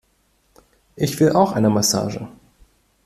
Ich 0.95 1.19
will 1.19 1.33
auch 1.33 1.51
eine 1.51 1.69
Massage! 1.69 2.27